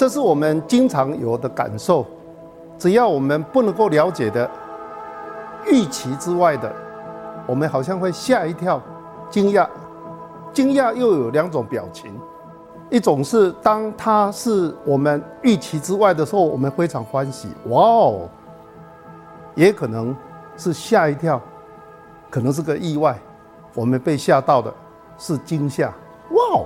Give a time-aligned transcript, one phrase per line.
[0.00, 2.06] 这是我们经常有的感受。
[2.78, 4.50] 只要我们不能够了解的、
[5.66, 6.74] 预期之外的，
[7.46, 8.80] 我们好像会吓一跳。
[9.28, 9.68] 惊讶，
[10.54, 12.18] 惊讶又有两种表情：
[12.88, 18.26] 一种是当它是我们预期之外的时候，我们非常欢喜，哇哦；
[19.54, 20.16] 也可能
[20.56, 21.38] 是吓一跳，
[22.30, 23.18] 可能是个意外，
[23.74, 24.72] 我们被吓到的
[25.18, 25.88] 是惊吓，
[26.30, 26.64] 哇哦。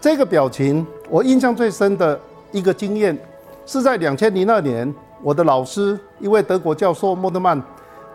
[0.00, 2.18] 这个表情，我印象最深的
[2.52, 3.18] 一个经验，
[3.66, 7.60] 是在两千零二年，我的老师一位德国教授莫德曼，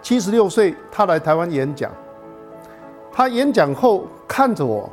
[0.01, 1.91] 七十六岁，他来台湾演讲。
[3.11, 4.87] 他演讲后看着我，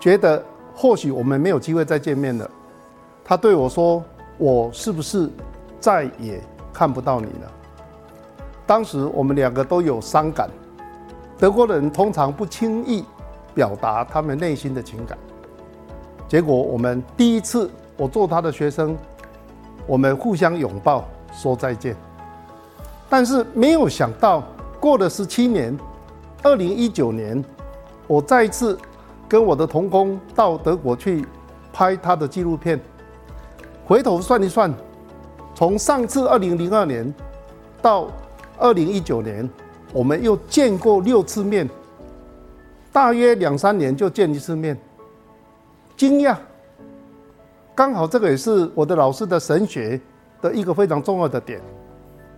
[0.00, 0.42] 觉得
[0.74, 2.50] 或许我们没有机会再见面了。
[3.22, 4.02] 他对我说
[4.38, 5.30] ：“我是不是
[5.78, 7.52] 再也看不到你了？”
[8.66, 10.48] 当时我们两个都有伤感。
[11.36, 13.04] 德国人通常不轻易
[13.54, 15.18] 表达他们内心的情感。
[16.26, 18.96] 结果我们第一次，我做他的学生，
[19.86, 21.96] 我们互相拥抱说再见。
[23.08, 24.42] 但是没有想到，
[24.80, 25.76] 过了十七年，
[26.42, 27.42] 二零一九年，
[28.06, 28.78] 我再一次
[29.28, 31.24] 跟我的同工到德国去
[31.72, 32.80] 拍他的纪录片。
[33.86, 34.72] 回头算一算，
[35.54, 37.14] 从上次二零零二年
[37.80, 38.08] 到
[38.58, 39.48] 二零一九年，
[39.92, 41.68] 我们又见过六次面，
[42.92, 44.76] 大约两三年就见一次面。
[45.96, 46.36] 惊讶，
[47.74, 50.00] 刚好这个也是我的老师的神学
[50.40, 51.60] 的一个非常重要的点，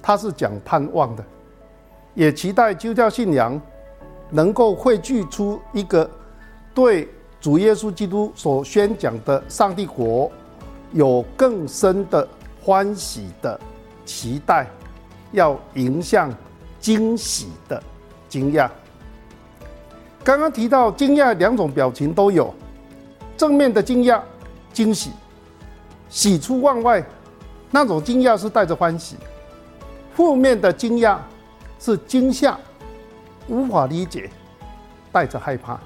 [0.00, 1.22] 他是讲盼望的，
[2.14, 3.60] 也期待基督教信仰
[4.30, 6.08] 能够汇聚出一个
[6.74, 7.06] 对
[7.38, 10.30] 主耶稣基督所宣讲的上帝国
[10.92, 12.26] 有更深的
[12.62, 13.60] 欢喜的
[14.06, 14.66] 期待，
[15.32, 16.32] 要迎向
[16.80, 17.82] 惊喜的
[18.26, 18.70] 惊讶。
[20.24, 22.54] 刚刚提到惊讶两种表情都有。
[23.36, 24.18] 正面的惊讶、
[24.72, 25.10] 惊喜、
[26.08, 27.04] 喜出望外，
[27.70, 29.16] 那种惊讶是带着欢喜；
[30.14, 31.18] 负面的惊讶
[31.78, 32.58] 是惊吓、
[33.48, 34.30] 无法理解，
[35.12, 35.78] 带着害怕。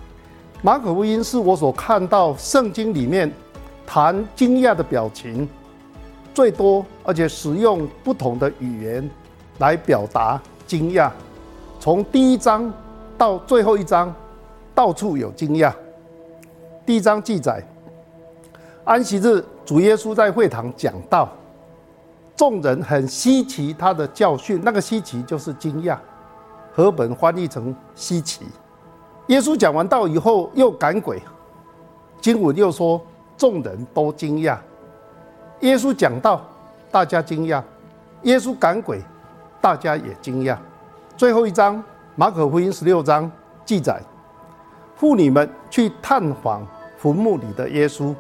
[0.63, 3.33] 马可福音是我所看到圣经里面
[3.87, 5.49] 谈惊讶的表情
[6.35, 9.11] 最多，而且使用不同的语言
[9.59, 11.11] 来表达惊讶。
[11.81, 12.71] 从第一章
[13.17, 14.15] 到最后一章，
[14.75, 15.73] 到处有惊讶。
[16.85, 17.67] 第一章记载，
[18.85, 21.29] 安息日，主耶稣在会堂讲道，
[22.35, 24.61] 众人很稀奇他的教训。
[24.65, 25.97] 那个稀奇就是惊讶，
[26.73, 28.47] 和本翻译成稀奇。
[29.29, 31.23] 耶稣讲完道以后又赶鬼，
[32.21, 33.01] 经文又说
[33.37, 34.59] 众人都惊讶。
[35.61, 36.45] 耶稣讲道，
[36.91, 37.63] 大家惊讶；
[38.23, 39.01] 耶稣赶鬼，
[39.61, 40.59] 大家也惊讶。
[41.17, 41.81] 最后一章，
[42.17, 43.31] 马可福音十六章
[43.65, 44.03] 记载，
[44.97, 46.67] 妇女们去探访。
[46.99, 48.15] 坟墓里的耶稣，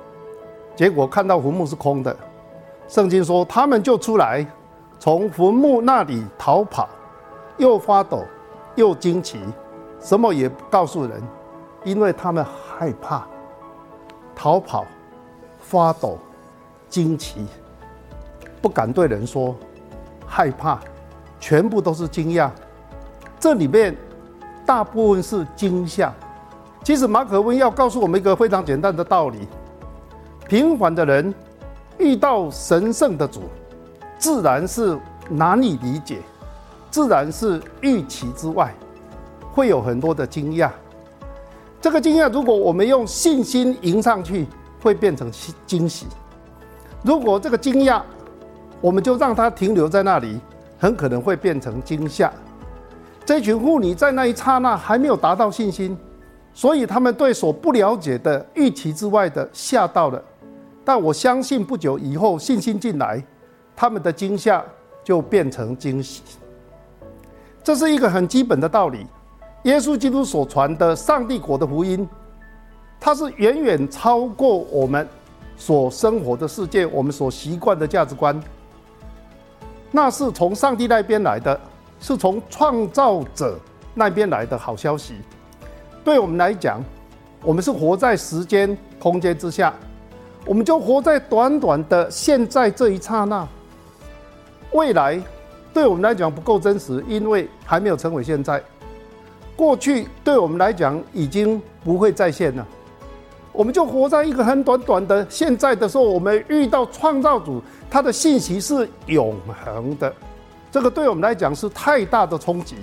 [0.80, 2.16] 结果看到坟墓是空的。
[2.88, 4.46] 圣经说，他们就出来，
[4.98, 6.88] 从坟墓那里逃跑，
[7.58, 8.24] 又发抖，
[8.76, 9.38] 又惊奇，
[10.00, 11.22] 什么也不告诉人，
[11.84, 13.26] 因为他们害怕。
[14.34, 14.86] 逃跑、
[15.60, 16.16] 发抖、
[16.88, 17.46] 惊奇，
[18.62, 19.54] 不敢对人说，
[20.26, 20.80] 害怕，
[21.38, 22.48] 全部都是惊讶。
[23.38, 23.94] 这里面
[24.64, 26.10] 大部分是惊吓。
[26.82, 29.46] 其实马可温要告诉我们一个非常简单的道理：
[30.50, 31.32] 平凡的人
[31.96, 33.42] 遇到神圣的主，
[34.18, 36.18] 自然是难以理解，
[36.90, 38.74] 自然是预期之外，
[39.52, 40.68] 会有很多的惊讶。
[41.80, 44.44] 这个惊讶，如果我们用信心迎上去，
[44.82, 45.30] 会变成
[45.68, 46.06] 惊喜；
[47.04, 48.02] 如果这个惊讶，
[48.80, 50.40] 我们就让它停留在那里，
[50.80, 52.28] 很可能会变成惊吓。
[53.24, 55.96] 这群妇女在那一刹那还没有达到信心。
[56.52, 60.20] 所以他们对所不了解的预期之外的吓到了，
[60.84, 63.22] 但我相信不久以后信心进来，
[63.76, 64.64] 他们的惊吓
[65.04, 66.22] 就变成惊喜。
[67.62, 69.06] 这是一个很基本的道理。
[69.64, 72.08] 耶稣基督所传的上帝国的福音，
[72.98, 75.06] 它是远远超过我们
[75.56, 78.42] 所生活的世界，我们所习惯的价值观。
[79.90, 81.60] 那是从上帝那边来的，
[82.00, 83.58] 是从创造者
[83.92, 85.16] 那边来的好消息。
[86.02, 86.82] 对我们来讲，
[87.42, 89.74] 我们是活在时间、空间之下，
[90.46, 93.46] 我们就活在短短的现在这一刹那。
[94.72, 95.20] 未来
[95.72, 98.62] 对我们来讲不够真实，因为还没有成为现在。
[99.56, 102.66] 过去对我们来讲已经不会再现了。
[103.52, 107.60] 我们就活在一个很短短的现在的时候，我们遇到创造主，
[107.90, 110.12] 他的信息是永恒的。
[110.70, 112.76] 这个对我们来讲是太大的冲击。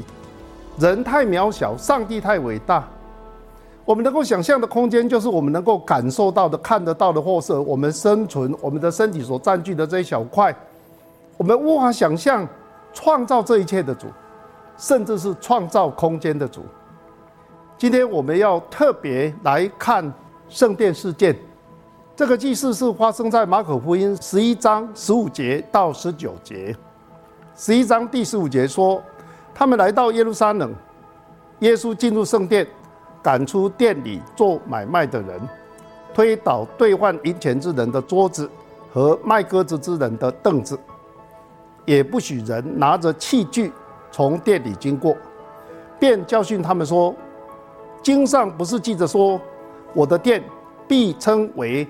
[0.77, 2.87] 人太渺小，上帝太伟大。
[3.87, 10.53] 我们能够想象的空间，就是我们能够感受到的、看得到的，或是我们生存、我们的身体所占据的这一小块。
[11.37, 12.45] 我们无法想象
[12.91, 14.07] 创造这一切的主，
[14.77, 16.65] 甚至是创造空间的主。
[17.77, 20.13] 今天我们要特别来看
[20.49, 21.33] 圣殿事件。
[22.13, 26.75] 这个记事是发生在马可福音十一章十五节到十九节。
[27.55, 29.01] 十一章第十五节说，
[29.55, 30.75] 他们来到耶路撒冷，
[31.59, 32.67] 耶稣进入圣殿。
[33.27, 35.41] 赶出店里做买卖的人，
[36.13, 38.49] 推倒兑换银钱之人的桌子
[38.93, 40.79] 和卖鸽子之人的凳子，
[41.83, 43.73] 也不许人拿着器具
[44.13, 45.13] 从店里经过，
[45.99, 47.13] 便教训他们说
[48.01, 49.37] ：“经上不是记着说，
[49.93, 50.41] 我的店
[50.87, 51.85] 必称为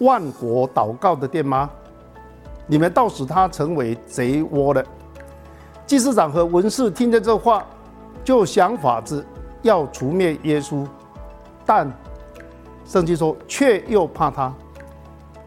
[0.00, 1.70] 万国祷告的店吗？
[2.66, 4.84] 你们倒使它成为贼窝了。”
[5.86, 7.64] 祭司长和文士听见这话，
[8.24, 9.24] 就想法子。
[9.64, 10.86] 要除灭耶稣，
[11.66, 11.90] 但
[12.84, 14.54] 圣经说却又怕他，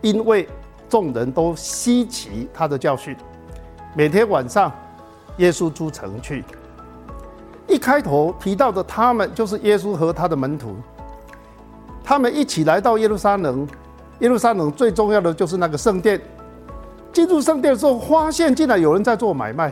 [0.01, 0.49] 因为
[0.89, 3.15] 众人都稀奇他的教训。
[3.95, 4.71] 每天晚上，
[5.37, 6.43] 耶稣出城去。
[7.67, 10.75] 一开头提到的他们，就是耶稣和他的门徒。
[12.03, 13.67] 他们一起来到耶路撒冷。
[14.19, 16.19] 耶路撒冷最重要的就是那个圣殿。
[17.13, 19.71] 进入圣殿的时候，发现竟然有人在做买卖，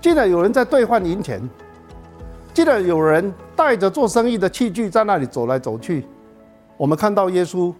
[0.00, 1.46] 竟然有人在兑换银钱。
[2.58, 6.04] 记得有人带着做生意的器具在那里走来走去，
[6.76, 7.72] 我们看到耶稣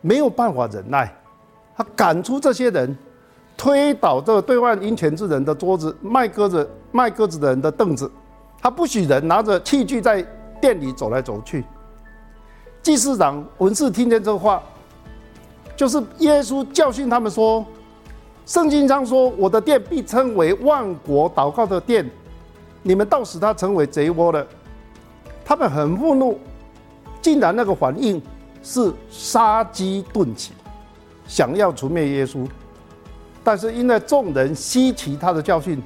[0.00, 1.14] 没有办法忍耐，
[1.76, 2.96] 他赶出这些人，
[3.58, 8.10] 推倒这个兑换银钱之人的桌子，卖鸽子卖鸽子的人的凳子，
[8.58, 10.26] 他不许人拿着器具在
[10.62, 11.62] 店里走来走去。
[12.80, 14.62] 祭司长文士听见这话，
[15.76, 17.62] 就是耶稣教训他们说
[18.46, 22.10] ：“圣经上说，我的殿必称为万国祷告的殿。”
[22.86, 24.46] 你们到使他成为贼窝了，
[25.42, 26.38] 他们很愤怒，
[27.22, 28.20] 竟然那个反应
[28.62, 30.52] 是杀机顿起，
[31.26, 32.46] 想要除灭耶稣。
[33.42, 35.82] 但是因为众人稀奇他的教训，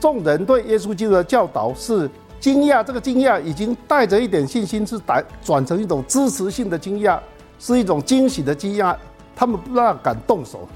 [0.00, 2.10] 众人对耶稣基督的教导是
[2.40, 7.20] 惊讶，这个惊讶已经带着一点信心，是转转成一种支持性的惊讶，
[7.58, 8.96] 是一种惊喜的惊讶。
[9.36, 10.66] 他们不大敢动手。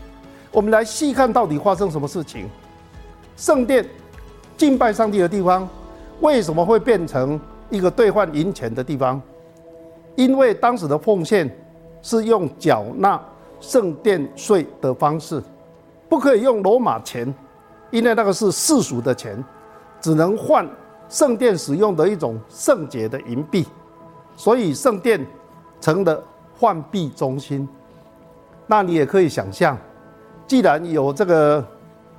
[0.50, 2.46] 我们来细看到底发生什么事情，
[3.34, 3.82] 圣殿。
[4.62, 5.68] 敬拜上帝的地方，
[6.20, 9.20] 为什么会变成一个兑换银钱的地方？
[10.14, 11.52] 因为当时的奉献
[12.00, 13.20] 是用缴纳
[13.58, 15.42] 圣殿税的方式，
[16.08, 17.26] 不可以用罗马钱，
[17.90, 19.44] 因为那个是世俗的钱，
[20.00, 20.64] 只能换
[21.08, 23.66] 圣殿使用的一种圣洁的银币，
[24.36, 25.26] 所以圣殿
[25.80, 26.22] 成了
[26.56, 27.68] 换币中心。
[28.68, 29.76] 那你也可以想象，
[30.46, 31.66] 既然有这个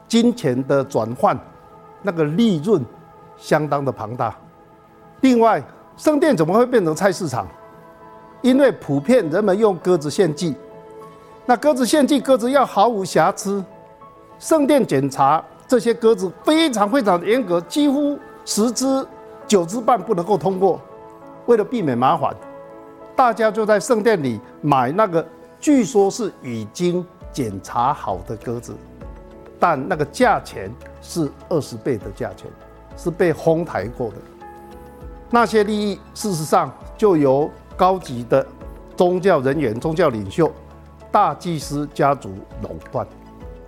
[0.09, 1.39] 金钱的转换。
[2.03, 2.85] 那个利润
[3.37, 4.35] 相当的庞大。
[5.21, 5.63] 另外，
[5.97, 7.47] 圣殿怎么会变成菜市场？
[8.41, 10.53] 因为普遍人们用鸽子献祭，
[11.45, 13.63] 那鸽子献祭，鸽子要毫无瑕疵。
[14.37, 19.07] 圣殿检查这些鸽子非常非常严格，几乎十只
[19.47, 20.81] 九只半不能够通过。
[21.45, 22.35] 为了避免麻烦，
[23.15, 25.25] 大家就在圣殿里买那个
[25.59, 28.75] 据说是已经检查好的鸽子。
[29.63, 30.69] 但那个价钱
[31.01, 32.51] 是二十倍的价钱，
[32.97, 34.15] 是被哄抬过的。
[35.29, 38.45] 那些利益，事实上就由高级的
[38.97, 40.51] 宗教人员、宗教领袖、
[41.09, 43.07] 大祭司家族垄断。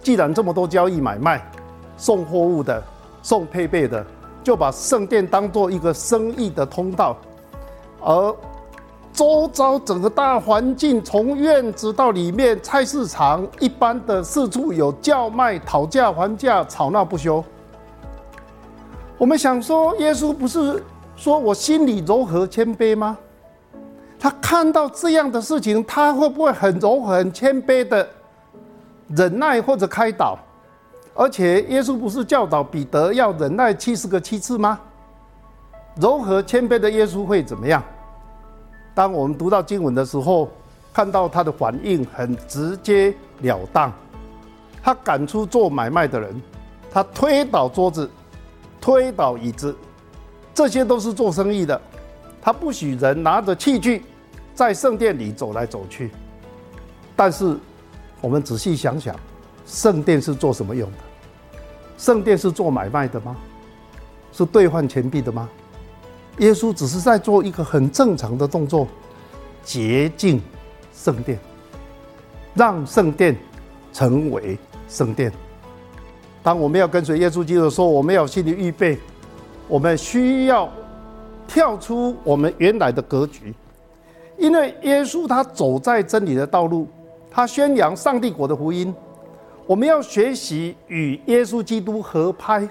[0.01, 1.49] 既然这么多交易买卖，
[1.95, 2.83] 送货物的、
[3.21, 4.05] 送配备的，
[4.43, 7.15] 就把圣殿当做一个生意的通道，
[8.01, 8.35] 而。
[9.15, 17.41] 周遭整个大环境，从院子到里面菜市场一般的四处有叫卖、讨价还价、吵闹不休。
[19.17, 20.83] 我们想说，耶稣不是
[21.15, 23.17] 说我心里柔和谦卑吗？
[24.19, 28.05] 他看到这样的事情，他会不会很柔和、很谦卑的
[29.07, 30.37] 忍耐或者开导？
[31.13, 34.77] 而且耶稣不是教导彼得要忍耐七十个七次吗？
[36.01, 37.81] 柔和谦卑的耶稣会怎么样？
[38.95, 40.49] 当我们读到经文的时候，
[40.93, 43.91] 看到他的反应很直截了当，
[44.81, 46.41] 他赶出做买卖的人，
[46.89, 48.09] 他推倒桌子，
[48.79, 49.75] 推倒椅子，
[50.53, 51.79] 这些都是做生意的，
[52.41, 54.05] 他不许人拿着器具
[54.53, 56.09] 在圣殿里走来走去。
[57.17, 57.57] 但是
[58.21, 59.13] 我们仔细想想，
[59.65, 60.97] 圣殿是做什么用的？
[61.97, 63.35] 圣殿是做买卖的吗？
[64.31, 65.49] 是兑换钱币的吗？
[66.39, 68.87] 耶稣只是在做一个很正常的动作，
[69.63, 70.41] 洁净
[70.93, 71.39] 圣殿，
[72.53, 73.35] 让圣殿
[73.93, 74.57] 成为
[74.89, 75.31] 圣殿。
[76.43, 78.97] 当我们要跟随耶稣基督的时候，我们要心理预备，
[79.67, 80.69] 我们需要
[81.47, 83.55] 跳出我们原来的格局，
[84.37, 86.87] 因为耶稣他走在真理的道路，
[87.31, 88.93] 他宣扬上帝国的福音，
[89.65, 92.67] 我们要学习与耶稣基督合拍，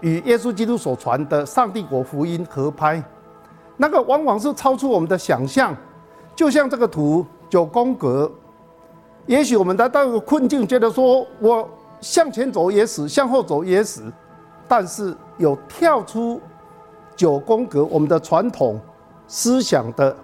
[0.00, 3.02] 与耶稣基督所传的上帝国福音合拍，
[3.76, 5.76] 那个往往是超出我们的想象，
[6.34, 8.30] 就像这个图九宫格，
[9.26, 11.68] 也许我们来到一个困境，觉得说我。
[12.00, 14.04] 向前走也死，向后走也死，
[14.68, 16.40] 但是有跳出
[17.16, 18.80] 九宫格我们的传统
[19.26, 20.16] 思想的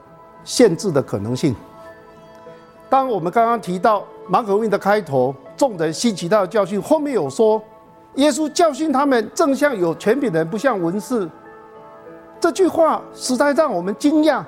[0.45, 1.53] 限制的可能性。
[2.89, 7.61] 当我们刚刚提到马可福音的开头，众人吸取到教训，后面有说
[8.17, 11.29] 耶稣教训他们，正像有权柄的人，不像文士。
[12.41, 14.45] 这句话实在让我们惊讶，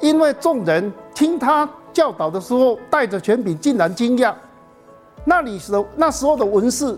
[0.00, 4.34] 因为众人听他教导的时候带着权柄，竟然惊讶。
[5.24, 6.96] 那里时那时候的文士，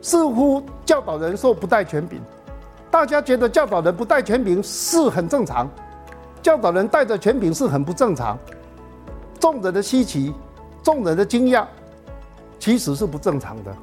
[0.00, 2.18] 似乎教导人说不带权柄，
[2.90, 5.68] 大家觉得教导人不带权柄是很正常，
[6.40, 8.38] 教导人带着权柄是很不正常。
[9.38, 10.32] 众人的稀奇，
[10.82, 11.66] 众人的惊讶，
[12.58, 13.74] 其实是不正常的。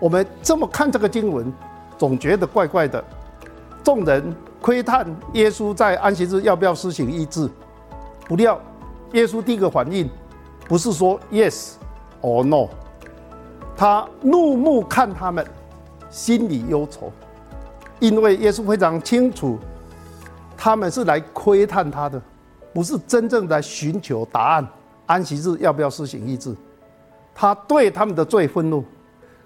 [0.00, 1.52] 我们这么看这个经文，
[1.98, 3.04] 总觉得怪怪的。
[3.84, 7.48] 众人窥探耶稣在安息日要不要施行医治，
[8.26, 8.58] 不料
[9.12, 10.08] 耶稣第一个反应
[10.66, 11.74] 不是说 yes
[12.22, 12.68] or no。
[13.76, 15.46] 他怒目看他们，
[16.10, 17.10] 心里忧愁，
[17.98, 19.58] 因为耶稣非常清楚，
[20.56, 22.20] 他们是来窥探他的，
[22.74, 24.66] 不是真正来寻求答案。
[25.06, 26.54] 安息日要不要施行医治？
[27.34, 28.84] 他对他们的罪愤怒，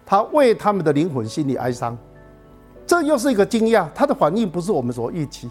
[0.06, 1.96] 他为他们的灵魂心里哀伤。
[2.86, 5.50] 这又是一个惊讶，他的反应不是我们所预期。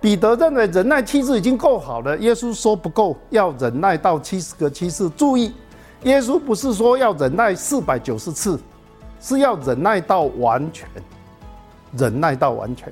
[0.00, 5.08] 彼得认为忍耐七次已经够好了，耶稣说不够，要忍耐到七十个七次。
[5.10, 5.54] 注意。
[6.04, 8.58] 耶稣不是说要忍耐四百九十次，
[9.20, 10.88] 是要忍耐到完全，
[11.92, 12.90] 忍耐到完全。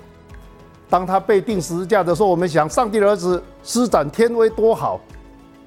[0.91, 5.01] 当他被钉十字架的时候，我们想，上帝的儿子施展天威多好，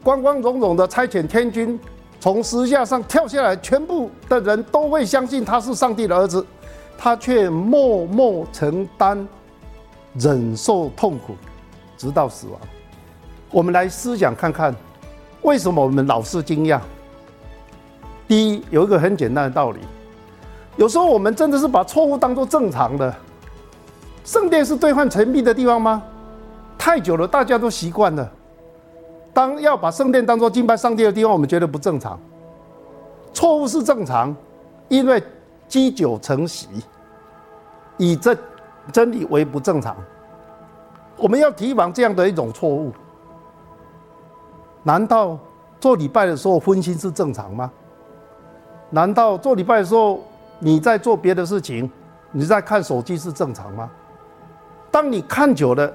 [0.03, 1.80] 光光荣荣的差遣天军
[2.22, 6.46] 从十字架上跳下来，全部的人都会相信他是上帝的儿子，
[6.96, 9.28] 他却默默承担，
[10.13, 11.36] 忍受痛苦，
[11.98, 12.60] 直到死亡。
[13.50, 14.74] 我们来思想看看，
[15.42, 16.80] 为什么我们老是惊讶？
[18.28, 19.80] 第一，有一个很简单的道理，
[20.78, 23.12] 有时候我们真的是把错误当作正常的。
[24.24, 26.04] 圣殿是兑换钱币的地方吗？
[26.78, 28.32] 太久了，大家都习惯了。
[29.34, 32.20] 当要把圣殿当作敬拜上帝的地方，我们觉得不正常。
[33.34, 34.36] 错误是正常，
[34.90, 35.24] 因为
[35.68, 36.68] 积久成习，
[37.98, 38.36] 以这
[38.92, 39.96] 真理为不正常。
[41.18, 42.92] 我们要提防这样的一种错误。
[44.84, 45.38] 难道
[45.80, 47.72] 做礼拜的时候分心是正常吗？
[48.90, 50.22] 难道做礼拜的时候
[50.60, 51.90] 你在做别的事情，
[52.32, 53.90] 你在看手机是正常吗？
[54.90, 55.94] 当你看久了，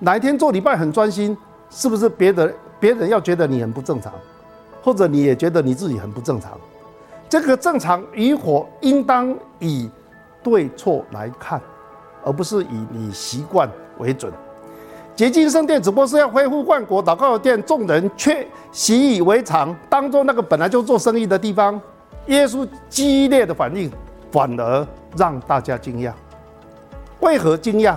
[0.00, 1.36] 哪一天做礼拜很专心，
[1.70, 2.52] 是不是别的
[2.84, 4.12] 别人要觉得你很不正常，
[4.82, 6.52] 或者你也觉得你自己很不正常？
[7.30, 9.88] 这个正常与否，应当以
[10.42, 11.58] 对错来看，
[12.22, 14.30] 而不是以你习惯为准。
[15.16, 21.80] 洁净圣殿只不过是要恢复万国祷告殿，众人却习以为常，当做那个本来就做生意的地方。
[22.26, 23.90] 耶稣激烈的反应，
[24.30, 24.86] 反而
[25.16, 26.12] 让大家惊讶。
[27.20, 27.96] 为何惊讶？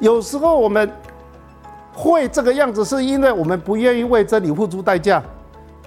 [0.00, 0.90] 有时候我们
[1.96, 5.22] 会这个样子，是因为我们不愿意为真理付出代价，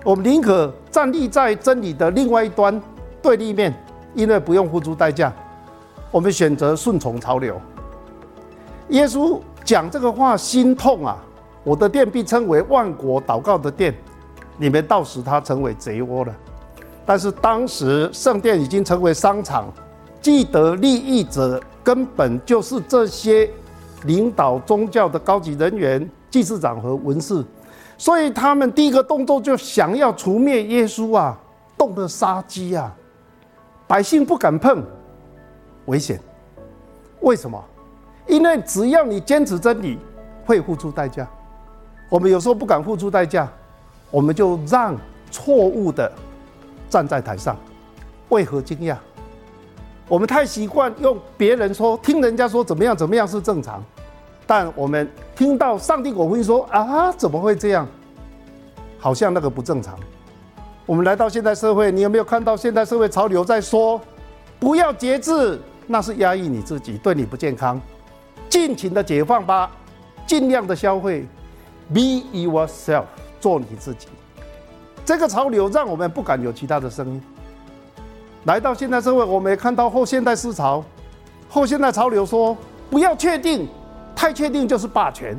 [0.03, 2.81] 我们宁可站立在真理的另外一端
[3.21, 3.71] 对立面，
[4.15, 5.31] 因为不用付出代价，
[6.09, 7.61] 我们选择顺从潮流。
[8.89, 11.15] 耶稣讲这个话心痛啊！
[11.63, 13.93] 我的殿必称为万国祷告的殿，
[14.57, 16.35] 你们倒使它成为贼窝了。
[17.05, 19.71] 但是当时圣殿已经成为商场，
[20.21, 23.47] 既得利益者根本就是这些
[24.03, 27.44] 领导宗教的高级人员、祭司长和文士，
[27.98, 31.38] 所以他们第一个动作就想要除灭耶稣啊，
[31.77, 32.96] 动了杀机啊，
[33.88, 34.84] 百姓不敢碰，
[35.86, 36.20] 危险。
[37.22, 37.62] 为什么？
[38.27, 39.98] 因为只要你坚持真理，
[40.46, 41.27] 会付出代价。
[42.10, 43.48] 我们有时候不敢付出代价，
[44.10, 44.96] 我们就让
[45.32, 46.12] 错误的。
[46.89, 47.56] 站在台上，
[48.29, 48.98] 为何惊讶？
[50.09, 53.81] 我们太习惯用别人说、听人家说怎么样怎么样是正常，
[54.47, 57.87] 但我们听到上帝国福音说啊，怎么会这样？
[58.97, 59.97] 好像那个不正常。
[60.87, 64.01] 我们来到现代社会，你有没有看到现代社会潮流在说，
[64.59, 67.79] 不要节制，那是压抑你自己，对你不健康。
[68.49, 69.69] 尽情的解放吧，
[70.25, 71.27] 尽量的消费
[71.93, 73.03] ，Be yourself，
[73.39, 74.07] 做你自己。
[75.05, 77.21] 这个潮流让我们不敢有其他的声音。
[78.46, 80.84] 来到现代社会，我们也看到后现代思潮，
[81.50, 82.55] 后现代潮流说，
[82.89, 83.67] 不要确定，
[84.15, 85.38] 太确定就是霸权。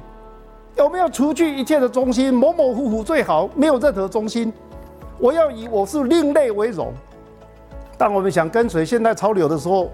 [0.76, 4.52] 有没有除去一切的中心，模模糊糊最好，没有任何中心。
[5.18, 6.92] 我要以我是另类为荣。
[7.98, 9.90] 当我们想跟随现代潮流的时候，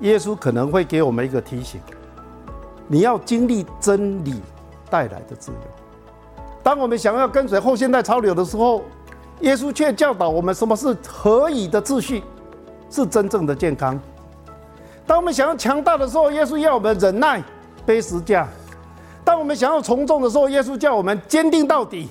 [0.00, 1.80] 耶稣可能会给我们一个提醒：
[2.86, 4.40] 你要经历真理
[4.88, 5.58] 带来的自由。
[6.62, 8.82] 当我们想要跟随后现代潮流的时候，
[9.40, 12.22] 耶稣却教导我们什么是合宜的秩序，
[12.88, 13.98] 是真正的健康。
[15.06, 17.42] 当我们想要强大的时候，耶稣要我们忍耐、
[17.84, 18.46] 背十架；
[19.24, 22.08] 当我们想要从众的时候，耶稣叫我们坚定到底、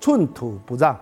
[0.00, 0.98] 寸土不让。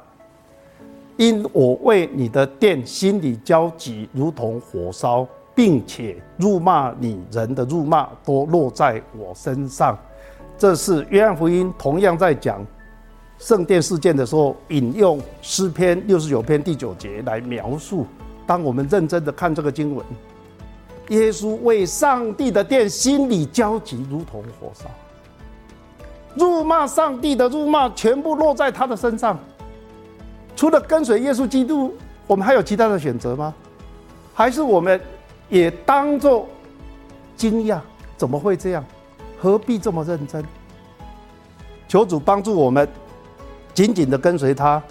[1.17, 9.99] 因我为你的殿心里焦急，如同火烧，并且辱骂你人的辱骂都落在我身上。
[10.57, 12.65] 这是约翰福音同样在讲
[13.39, 18.07] 圣殿事件的时候，引用诗篇六十九篇第九节来描述。
[18.47, 20.05] 当我们认真的看这个经文，
[21.11, 24.87] 耶稣为上帝的殿心里焦急，如同火烧，
[26.35, 29.39] 辱骂上帝的辱骂全部落在他的身上。
[30.57, 31.95] 除了跟随耶稣基督，
[32.27, 33.55] 我们还有其他的选择吗？
[34.35, 35.01] 还是我们
[35.49, 36.49] 也当作
[37.37, 37.79] 惊讶？
[38.17, 38.85] 怎么会这样？
[39.39, 40.45] 何必这么认真？
[41.87, 42.89] 求主帮助我们，
[43.75, 44.83] 紧紧的跟随他，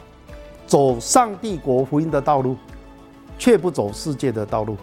[0.65, 2.55] 走上帝国福音的道路，
[3.37, 4.77] 却不走世界的道路。